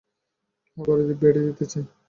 হাঁ, 0.77 0.85
বেড়ি 1.21 1.41
দিতে 1.47 1.65
চাই। 1.71 1.83